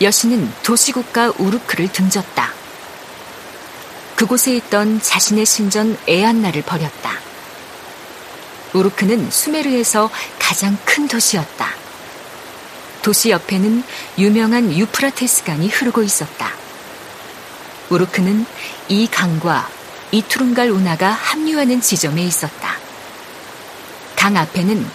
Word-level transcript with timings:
여신은 0.00 0.52
도시국가 0.62 1.32
우르크를 1.38 1.90
등졌다. 1.90 2.52
그곳에 4.14 4.54
있던 4.56 5.00
자신의 5.00 5.44
신전 5.44 5.98
에안나를 6.06 6.62
버렸다. 6.62 7.18
우르크는 8.74 9.30
수메르에서 9.30 10.10
가장 10.38 10.76
큰 10.84 11.08
도시였다. 11.08 11.68
도시 13.02 13.30
옆에는 13.30 13.82
유명한 14.18 14.72
유프라테스 14.72 15.44
강이 15.44 15.68
흐르고 15.68 16.02
있었다. 16.02 16.52
우르크는 17.90 18.44
이 18.88 19.08
강과 19.08 19.68
이투룬갈 20.10 20.70
운하가 20.70 21.10
합류하는 21.10 21.80
지점에 21.80 22.22
있었다. 22.22 22.76
강 24.14 24.36
앞에는 24.36 24.86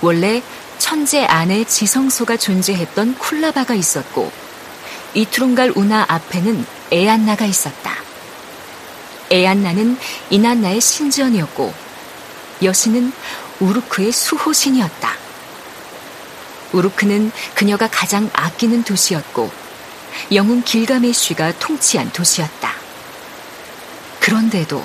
원래 0.00 0.42
천재 0.78 1.24
안에 1.24 1.64
지성소가 1.64 2.36
존재했던 2.36 3.18
쿨라바가 3.18 3.74
있었고 3.74 4.43
이투룬갈 5.14 5.72
운하 5.74 6.04
앞에는 6.08 6.66
에안나가 6.90 7.44
있었다. 7.46 7.94
에안나는 9.30 9.96
이난나의 10.30 10.80
신전이었고 10.80 11.72
여신은 12.62 13.12
우르크의 13.60 14.12
수호신이었다. 14.12 15.16
우르크는 16.72 17.30
그녀가 17.54 17.88
가장 17.88 18.28
아끼는 18.32 18.82
도시였고 18.82 19.50
영웅 20.32 20.62
길가메쉬가 20.62 21.58
통치한 21.58 22.12
도시였다. 22.12 22.72
그런데도 24.20 24.84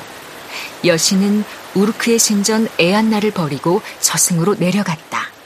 여신은 0.85 1.43
우르크의 1.73 2.19
신전 2.19 2.67
에안나를 2.77 3.31
버리고 3.31 3.81
저승으로 3.99 4.55
내려갔다. 4.55 5.38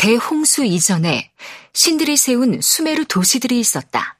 대홍수 0.00 0.64
이전에 0.64 1.30
신들이 1.74 2.16
세운 2.16 2.62
수메르 2.62 3.04
도시들이 3.04 3.60
있었다. 3.60 4.18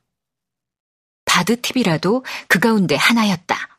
바드팁이라도 1.24 2.22
그 2.48 2.58
가운데 2.58 2.96
하나였다. 2.96 3.78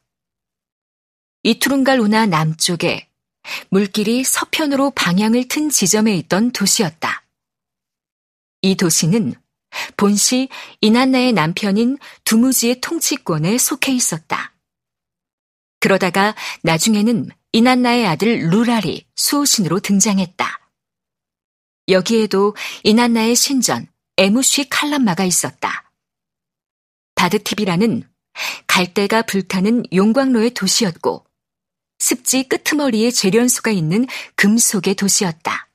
이투룬갈 1.44 2.00
운하 2.00 2.26
남쪽에 2.26 3.08
물길이 3.70 4.24
서편으로 4.24 4.90
방향을 4.96 5.48
튼 5.48 5.70
지점에 5.70 6.16
있던 6.16 6.50
도시였다. 6.54 7.24
이 8.64 8.74
도시는 8.76 9.36
본시 9.96 10.50
이난나의 10.82 11.34
남편인 11.34 12.00
두무지의 12.24 12.82
통치권에 12.82 13.60
속해 13.60 13.92
있었다. 13.92 14.56
그러다가 15.80 16.34
나중에는 16.64 17.30
이난나의 17.52 18.08
아들 18.08 18.50
루랄이 18.50 19.06
수호신으로 19.16 19.82
등장했다. 19.82 20.51
여기에도 21.92 22.56
이난나의 22.84 23.36
신전 23.36 23.88
에무쉬 24.18 24.70
칼람마가 24.70 25.24
있었다. 25.24 25.92
바드팁이라는 27.16 28.10
갈대가 28.68 29.22
불타는 29.22 29.84
용광로의 29.94 30.54
도시였고 30.54 31.26
습지 32.00 32.48
끄트머리에 32.48 33.12
재련소가 33.12 33.72
있는 33.72 34.08
금속의 34.36 34.96
도시였다. 34.96 35.70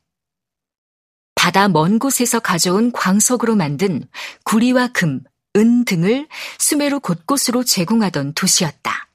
바다 1.35 1.69
먼 1.69 1.99
곳에서 1.99 2.41
가져온 2.41 2.91
광석으로 2.91 3.55
만든 3.55 4.09
구리와 4.45 4.89
금, 4.89 5.23
은 5.57 5.85
등을 5.85 6.27
수메로 6.59 7.01
곳곳으로 7.01 7.63
제공하던 7.63 8.35
도시였다. 8.35 9.09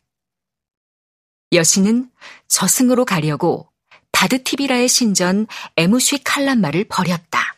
여신은 1.51 2.09
저승으로 2.47 3.03
가려고 3.03 3.70
바드티비라의 4.11 4.87
신전 4.87 5.47
에무쉬 5.77 6.23
칼람마를 6.23 6.85
버렸다. 6.85 7.55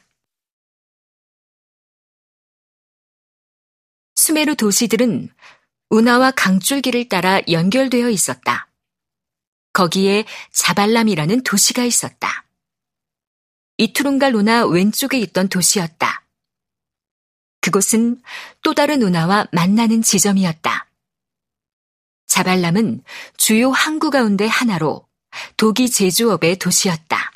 수메르 4.15 4.55
도시들은 4.55 5.29
운하와 5.89 6.31
강줄기를 6.31 7.09
따라 7.09 7.41
연결되어 7.49 8.09
있었다. 8.09 8.69
거기에 9.73 10.25
자발람이라는 10.51 11.43
도시가 11.43 11.83
있었다. 11.83 12.45
이투룬갈 13.77 14.33
운하 14.33 14.65
왼쪽에 14.65 15.19
있던 15.19 15.49
도시였다. 15.49 16.25
그곳은 17.61 18.21
또 18.61 18.73
다른 18.73 19.01
운하와 19.01 19.47
만나는 19.51 20.01
지점이었다. 20.01 20.89
자발람은 22.27 23.03
주요 23.37 23.71
항구 23.71 24.09
가운데 24.09 24.47
하나로 24.47 25.07
독이 25.57 25.89
제조업의 25.89 26.57
도시였다. 26.57 27.31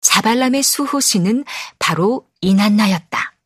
자발람의 0.00 0.62
수호신은 0.62 1.44
바로 1.78 2.28
이난나였다. 2.40 3.36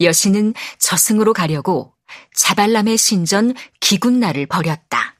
여신은 0.00 0.54
저승으로 0.78 1.32
가려고 1.32 1.94
자발람의 2.34 2.98
신전 2.98 3.54
기군나를 3.80 4.46
버렸다. 4.46 5.16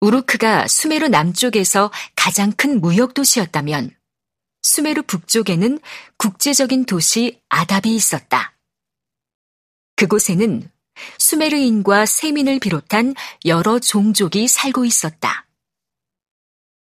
우르크가 0.00 0.68
수메르 0.68 1.06
남쪽에서 1.06 1.90
가장 2.14 2.52
큰 2.52 2.80
무역 2.80 3.14
도시였다면 3.14 3.96
수메르 4.62 5.02
북쪽에는 5.02 5.80
국제적인 6.16 6.84
도시 6.84 7.40
아답이 7.48 7.94
있었다. 7.94 8.56
그곳에는 9.96 10.70
수메르인과 11.18 12.06
세민을 12.06 12.58
비롯한 12.60 13.14
여러 13.44 13.78
종족이 13.78 14.48
살고 14.48 14.84
있었다. 14.84 15.46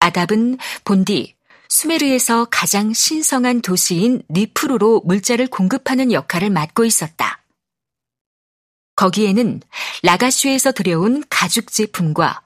아답은 0.01 0.59
본디 0.85 1.37
수메르에서 1.69 2.47
가장 2.51 2.93
신성한 2.93 3.61
도시인 3.61 4.23
니프루로 4.31 5.03
물자를 5.05 5.49
공급하는 5.49 6.13
역할을 6.13 6.51
맡고 6.51 6.85
있었다. 6.85 7.43
거기에는 8.95 9.61
라가슈에서 10.03 10.73
들여온 10.73 11.23
가죽 11.29 11.71
제품과 11.71 12.43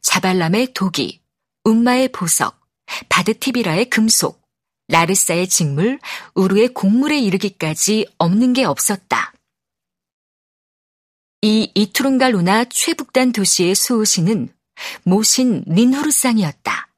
자발람의 0.00 0.74
도기, 0.74 1.20
운마의 1.64 2.08
보석, 2.08 2.60
바드티비라의 3.08 3.88
금속, 3.88 4.42
라르사의 4.88 5.48
직물, 5.48 5.98
우르의 6.34 6.68
곡물에 6.68 7.18
이르기까지 7.18 8.06
없는 8.18 8.52
게 8.52 8.64
없었다. 8.64 9.31
이 11.44 11.72
이투룬갈루나 11.74 12.66
최북단 12.66 13.32
도시의 13.32 13.74
수호신은 13.74 14.54
모신 15.02 15.64
닌후르상이었다. 15.66 16.88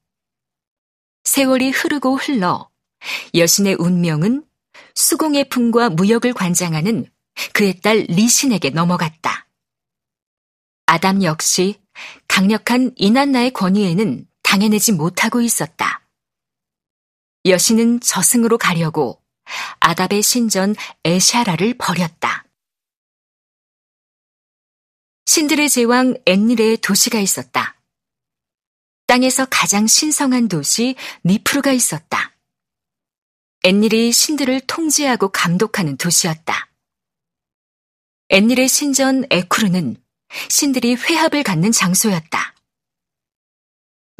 세월이 1.24 1.70
흐르고 1.70 2.16
흘러 2.16 2.68
여신의 3.34 3.76
운명은 3.78 4.44
수공의 4.94 5.48
품과 5.48 5.90
무역을 5.90 6.34
관장하는 6.34 7.10
그의 7.54 7.80
딸 7.80 8.04
리신에게 8.08 8.68
넘어갔다. 8.70 9.48
아담 10.86 11.22
역시 11.22 11.80
강력한 12.28 12.92
이난나의 12.96 13.52
권위에는 13.52 14.26
당해내지 14.42 14.92
못하고 14.92 15.40
있었다. 15.40 16.06
여신은 17.46 18.00
저승으로 18.00 18.58
가려고 18.58 19.22
아답의 19.80 20.22
신전 20.22 20.74
에샤라를 21.04 21.78
버렸다. 21.78 22.44
신들의 25.34 25.68
제왕 25.68 26.14
엔닐의 26.26 26.76
도시가 26.76 27.18
있었다. 27.18 27.74
땅에서 29.08 29.48
가장 29.50 29.88
신성한 29.88 30.46
도시 30.46 30.94
니프루가 31.24 31.72
있었다. 31.72 32.36
엔닐이 33.64 34.12
신들을 34.12 34.60
통제하고 34.68 35.30
감독하는 35.30 35.96
도시였다. 35.96 36.70
엔닐의 38.28 38.68
신전 38.68 39.26
에쿠르는 39.28 39.96
신들이 40.48 40.94
회합을 40.94 41.42
갖는 41.42 41.72
장소였다. 41.72 42.54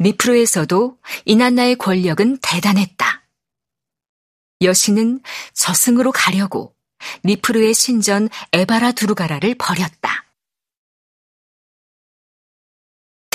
니프로에서도 0.01 0.99
이난나의 1.23 1.77
권력은 1.77 2.39
대단했다. 2.41 3.25
여신은 4.59 5.21
저승으로 5.53 6.11
가려고 6.11 6.75
니프루의 7.23 7.73
신전 7.73 8.27
에바라 8.51 8.91
두루가라를 8.91 9.55
버렸다. 9.55 10.24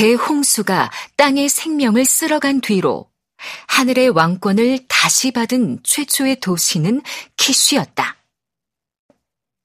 대홍수가 0.01 0.91
땅의 1.17 1.51
생명을 1.51 2.07
쓸어간 2.07 2.63
뒤로 2.63 3.11
하늘의 3.69 4.09
왕권을 4.09 4.87
다시 4.89 5.31
받은 5.31 5.81
최초의 5.83 6.41
도시는 6.41 7.03
키쉬였다. 7.37 8.17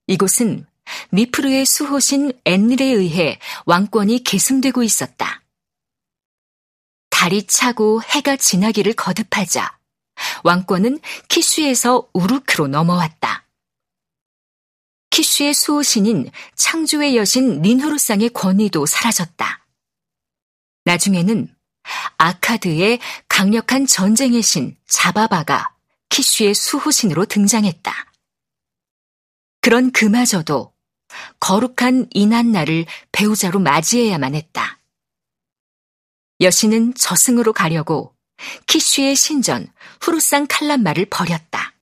이곳은 0.07 0.67
미프르의 1.11 1.65
수호신 1.65 2.33
엔닐에 2.43 2.83
의해 2.83 3.39
왕권이 3.65 4.25
계승되고 4.25 4.83
있었다. 4.83 5.41
달이 7.11 7.47
차고 7.47 8.01
해가 8.03 8.35
지나기를 8.35 8.91
거듭하자 8.91 9.79
왕권은 10.43 10.99
키슈에서 11.29 12.09
우르크로 12.11 12.67
넘어왔다. 12.67 13.47
키슈의 15.11 15.53
수호신인 15.53 16.29
창조의 16.55 17.15
여신 17.15 17.61
닌후르상의 17.61 18.31
권위도 18.31 18.85
사라졌다. 18.85 19.64
나중에는 20.85 21.53
아카드의 22.17 22.99
강력한 23.27 23.85
전쟁의 23.85 24.41
신 24.41 24.77
자바바가 24.87 25.75
키슈의 26.09 26.53
수호신으로 26.55 27.25
등장했다. 27.25 27.93
그런 29.61 29.91
그마저도 29.91 30.73
거룩한 31.39 32.07
이난날을 32.11 32.85
배우자로 33.11 33.59
맞이해야만 33.59 34.35
했다. 34.35 34.79
여신은 36.41 36.95
저승으로 36.95 37.53
가려고 37.53 38.15
키슈의 38.67 39.15
신전 39.15 39.67
후루상 40.01 40.47
칼람마를 40.47 41.05
버렸다. 41.05 41.74